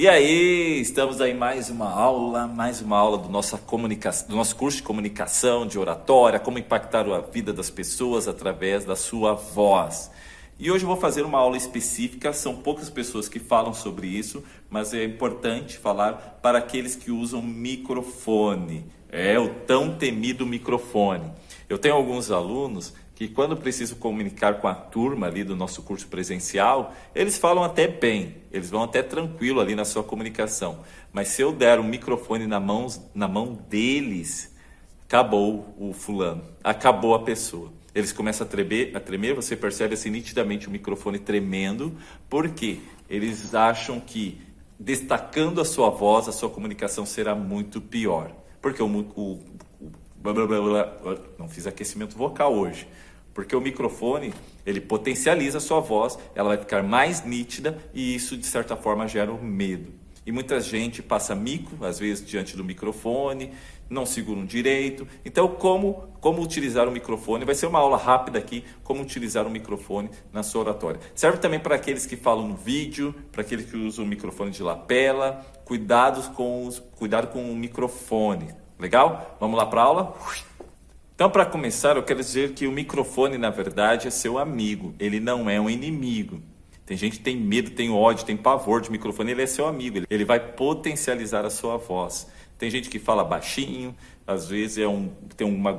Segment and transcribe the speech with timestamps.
[0.00, 3.30] E aí, estamos aí mais uma aula, mais uma aula do, do
[4.34, 9.34] nosso curso de comunicação, de oratória, como impactar a vida das pessoas através da sua
[9.34, 10.10] voz.
[10.58, 14.42] E hoje eu vou fazer uma aula específica, são poucas pessoas que falam sobre isso,
[14.70, 18.86] mas é importante falar para aqueles que usam microfone.
[19.10, 21.30] É o tão temido microfone.
[21.68, 26.06] Eu tenho alguns alunos que quando preciso comunicar com a turma ali do nosso curso
[26.06, 30.78] presencial, eles falam até bem, eles vão até tranquilo ali na sua comunicação.
[31.12, 34.56] Mas se eu der um microfone na mão, na mão deles,
[35.04, 37.70] acabou o fulano, acabou a pessoa.
[37.94, 41.94] Eles começam a tremer, a tremer, você percebe assim nitidamente o microfone tremendo,
[42.26, 44.40] porque eles acham que
[44.78, 48.32] destacando a sua voz, a sua comunicação será muito pior.
[48.62, 49.32] Porque o, o,
[49.78, 49.92] o
[50.22, 52.88] blá, blá, blá, não fiz aquecimento vocal hoje.
[53.40, 54.34] Porque o microfone,
[54.66, 59.08] ele potencializa a sua voz, ela vai ficar mais nítida e isso, de certa forma,
[59.08, 59.94] gera um medo.
[60.26, 63.50] E muita gente passa mico, às vezes, diante do microfone,
[63.88, 65.08] não seguram direito.
[65.24, 67.46] Então, como, como utilizar o microfone?
[67.46, 71.00] Vai ser uma aula rápida aqui, como utilizar o microfone na sua oratória.
[71.14, 74.62] Serve também para aqueles que falam no vídeo, para aqueles que usam o microfone de
[74.62, 75.46] lapela.
[75.64, 78.54] Cuidados com os, cuidado com o microfone.
[78.78, 79.38] Legal?
[79.40, 80.14] Vamos lá para a aula?
[81.20, 85.20] Então, para começar, eu quero dizer que o microfone, na verdade, é seu amigo, ele
[85.20, 86.40] não é um inimigo.
[86.86, 89.98] Tem gente que tem medo, tem ódio, tem pavor de microfone, ele é seu amigo,
[90.08, 92.26] ele vai potencializar a sua voz.
[92.56, 93.94] Tem gente que fala baixinho,
[94.26, 95.76] às vezes é um, tem uma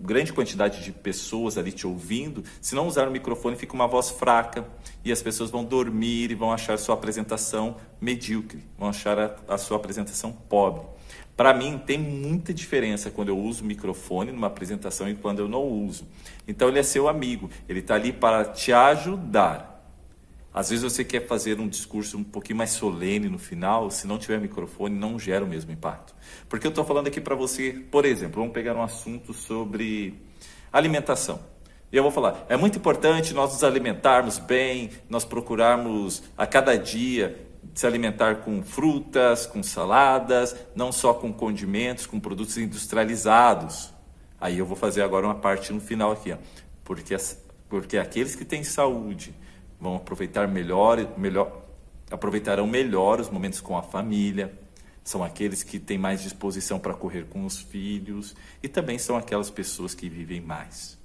[0.00, 2.44] grande quantidade de pessoas ali te ouvindo.
[2.60, 4.64] Se não usar o microfone, fica uma voz fraca
[5.04, 9.58] e as pessoas vão dormir e vão achar sua apresentação medíocre, vão achar a, a
[9.58, 10.93] sua apresentação pobre.
[11.36, 15.64] Para mim, tem muita diferença quando eu uso microfone numa apresentação e quando eu não
[15.64, 16.06] uso.
[16.46, 19.74] Então, ele é seu amigo, ele está ali para te ajudar.
[20.54, 24.16] Às vezes você quer fazer um discurso um pouquinho mais solene no final, se não
[24.16, 26.14] tiver microfone, não gera o mesmo impacto.
[26.48, 30.14] Porque eu estou falando aqui para você, por exemplo, vamos pegar um assunto sobre
[30.72, 31.40] alimentação.
[31.90, 36.76] E eu vou falar, é muito importante nós nos alimentarmos bem, nós procurarmos a cada
[36.76, 37.43] dia
[37.74, 43.92] se alimentar com frutas, com saladas, não só com condimentos, com produtos industrializados.
[44.40, 46.36] Aí eu vou fazer agora uma parte no final aqui, ó.
[46.84, 47.16] Porque,
[47.68, 49.34] porque aqueles que têm saúde
[49.80, 51.62] vão aproveitar melhor, melhor,
[52.10, 54.58] aproveitarão melhor os momentos com a família,
[55.02, 59.50] são aqueles que têm mais disposição para correr com os filhos e também são aquelas
[59.50, 60.98] pessoas que vivem mais.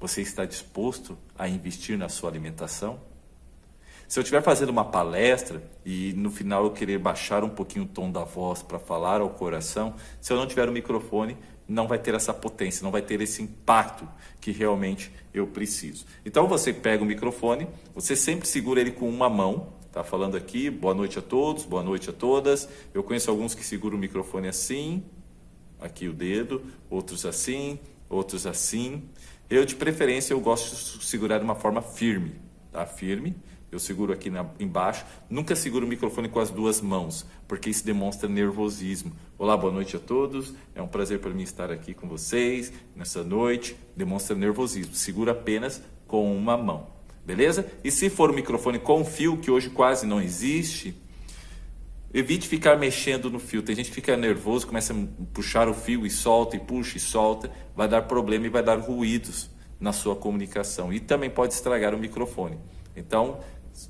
[0.00, 2.98] Você está disposto a investir na sua alimentação?
[4.10, 7.88] Se eu estiver fazendo uma palestra e no final eu querer baixar um pouquinho o
[7.88, 11.36] tom da voz para falar ao coração, se eu não tiver o microfone,
[11.68, 14.08] não vai ter essa potência, não vai ter esse impacto
[14.40, 16.06] que realmente eu preciso.
[16.26, 20.68] Então você pega o microfone, você sempre segura ele com uma mão, tá falando aqui,
[20.68, 22.68] boa noite a todos, boa noite a todas.
[22.92, 25.04] Eu conheço alguns que seguram o microfone assim,
[25.80, 27.78] aqui o dedo, outros assim,
[28.08, 29.08] outros assim.
[29.48, 32.40] Eu de preferência eu gosto de segurar de uma forma firme,
[32.72, 32.84] tá?
[32.84, 33.36] Firme
[33.70, 35.04] eu seguro aqui na, embaixo.
[35.28, 39.12] Nunca seguro o microfone com as duas mãos, porque isso demonstra nervosismo.
[39.38, 40.54] Olá, boa noite a todos.
[40.74, 43.76] É um prazer para mim estar aqui com vocês nessa noite.
[43.96, 44.94] Demonstra nervosismo.
[44.94, 46.88] Segura apenas com uma mão.
[47.24, 47.70] Beleza?
[47.84, 51.00] E se for o microfone com fio, que hoje quase não existe,
[52.12, 53.62] evite ficar mexendo no fio.
[53.62, 54.96] Tem gente que fica nervoso, começa a
[55.32, 57.52] puxar o fio e solta, e puxa e solta.
[57.76, 59.48] Vai dar problema e vai dar ruídos
[59.78, 60.92] na sua comunicação.
[60.92, 62.58] E também pode estragar o microfone.
[62.96, 63.40] Então,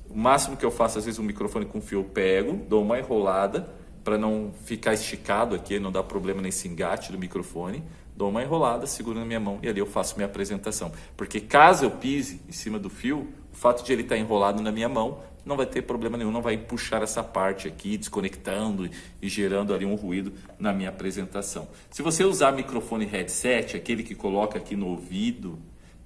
[0.09, 2.99] o máximo que eu faço, às vezes, um microfone com fio, eu pego, dou uma
[2.99, 3.69] enrolada
[4.03, 7.83] para não ficar esticado aqui, não dar problema nesse engate do microfone.
[8.15, 10.91] Dou uma enrolada, seguro na minha mão e ali eu faço minha apresentação.
[11.15, 14.61] Porque caso eu pise em cima do fio, o fato de ele estar tá enrolado
[14.61, 18.89] na minha mão não vai ter problema nenhum, não vai puxar essa parte aqui, desconectando
[19.21, 21.67] e gerando ali um ruído na minha apresentação.
[21.89, 25.57] Se você usar microfone headset, aquele que coloca aqui no ouvido,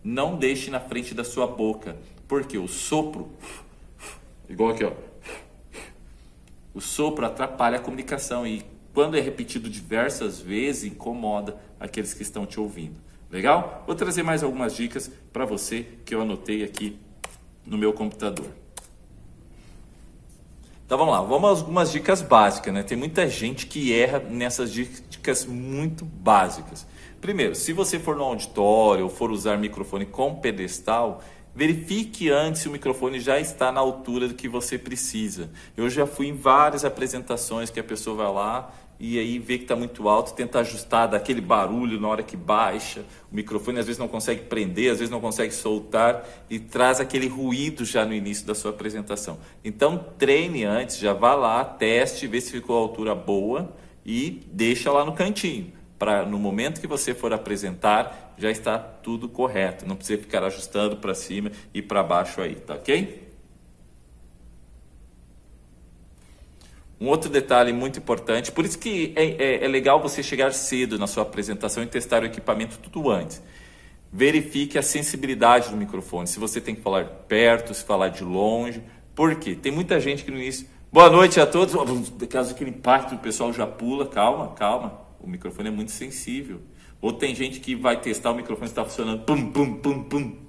[0.03, 1.97] não deixe na frente da sua boca,
[2.27, 3.29] porque o sopro
[4.49, 4.91] Igual aqui, ó.
[6.73, 12.45] O sopro atrapalha a comunicação e quando é repetido diversas vezes incomoda aqueles que estão
[12.45, 12.95] te ouvindo.
[13.29, 13.83] Legal?
[13.85, 16.97] Vou trazer mais algumas dicas para você que eu anotei aqui
[17.65, 18.47] no meu computador.
[20.85, 22.83] Então vamos lá, vamos algumas dicas básicas, né?
[22.83, 26.85] Tem muita gente que erra nessas dicas muito básicas.
[27.19, 31.23] Primeiro, se você for no auditório ou for usar microfone com pedestal,
[31.55, 35.49] Verifique antes se o microfone já está na altura do que você precisa.
[35.77, 39.63] Eu já fui em várias apresentações que a pessoa vai lá e aí vê que
[39.63, 43.99] está muito alto, tenta ajustar daquele barulho na hora que baixa, o microfone às vezes
[43.99, 48.45] não consegue prender, às vezes não consegue soltar e traz aquele ruído já no início
[48.45, 49.37] da sua apresentação.
[49.63, 53.73] Então treine antes, já vá lá, teste, vê se ficou a altura boa
[54.05, 59.29] e deixa lá no cantinho, para no momento que você for apresentar já está tudo
[59.29, 63.25] correto, não precisa ficar ajustando para cima e para baixo aí, tá ok?
[66.99, 70.97] Um outro detalhe muito importante, por isso que é, é, é, legal você chegar cedo
[70.97, 73.41] na sua apresentação e testar o equipamento tudo antes.
[74.11, 78.81] Verifique a sensibilidade do microfone, se você tem que falar perto, se falar de longe.
[79.13, 79.55] Por quê?
[79.55, 80.67] Tem muita gente que no início.
[80.91, 81.75] Boa noite a todos.
[82.29, 84.07] Caso aquele impacto, o pessoal já pula.
[84.07, 85.04] Calma, calma.
[85.25, 86.61] O microfone é muito sensível.
[87.01, 90.45] Ou tem gente que vai testar o microfone está funcionando, pum, pum, pum, pum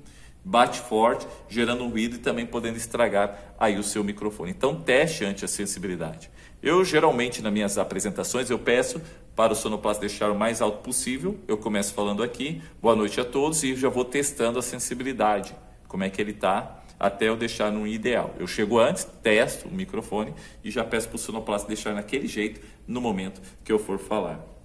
[0.46, 4.52] bate forte, gerando ruído e também podendo estragar aí o seu microfone.
[4.52, 6.31] Então teste antes a sensibilidade.
[6.62, 9.02] Eu geralmente nas minhas apresentações eu peço
[9.34, 11.37] para o sonoplasta deixar o mais alto possível.
[11.49, 15.52] Eu começo falando aqui, boa noite a todos e já vou testando a sensibilidade,
[15.88, 18.32] como é que ele está até eu deixar no ideal.
[18.38, 20.32] Eu chego antes, testo o microfone
[20.62, 24.56] e já peço para o sonoplasta deixar naquele jeito no momento que eu for falar.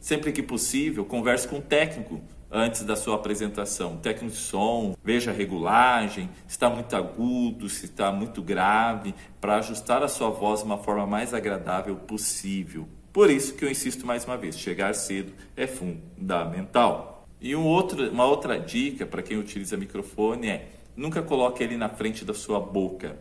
[0.00, 3.98] Sempre que possível, converse com o técnico antes da sua apresentação.
[3.98, 9.56] Técnico de som, veja a regulagem, se está muito agudo, se está muito grave, para
[9.56, 12.88] ajustar a sua voz de uma forma mais agradável possível.
[13.12, 17.28] Por isso que eu insisto mais uma vez, chegar cedo é fundamental.
[17.38, 21.90] E um outro, uma outra dica para quem utiliza microfone é nunca coloque ele na
[21.90, 23.18] frente da sua boca.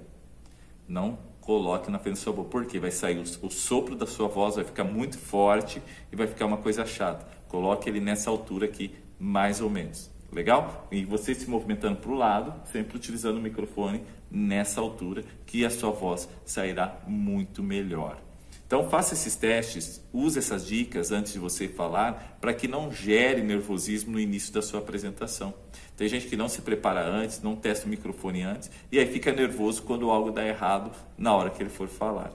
[0.87, 4.27] Não coloque na frente da sua boca, porque vai sair o, o sopro da sua
[4.27, 5.81] voz, vai ficar muito forte
[6.11, 7.25] e vai ficar uma coisa chata.
[7.47, 10.11] Coloque ele nessa altura aqui, mais ou menos.
[10.31, 10.87] Legal?
[10.91, 15.71] E você se movimentando para o lado, sempre utilizando o microfone nessa altura, que a
[15.71, 18.21] sua voz sairá muito melhor.
[18.69, 23.41] Então faça esses testes, use essas dicas antes de você falar, para que não gere
[23.41, 25.55] nervosismo no início da sua apresentação.
[25.97, 29.31] Tem gente que não se prepara antes, não testa o microfone antes, e aí fica
[29.31, 32.31] nervoso quando algo dá errado na hora que ele for falar.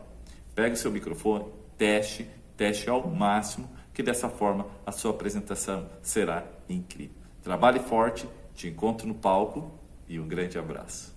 [0.57, 1.45] Pegue o seu microfone,
[1.79, 7.15] teste, teste ao máximo, que dessa forma a sua apresentação será incrível.
[7.45, 9.71] Trabalhe forte, te encontro no palco
[10.09, 11.14] e um grande abraço.